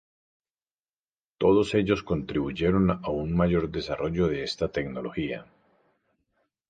[1.37, 5.45] Todos ellos contribuyeron a un mayor desarrollo de esta tecnología.